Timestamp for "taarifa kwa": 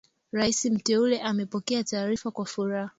1.83-2.45